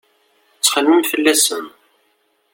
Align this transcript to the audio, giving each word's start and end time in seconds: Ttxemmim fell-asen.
Ttxemmim 0.55 1.03
fell-asen. 1.11 1.65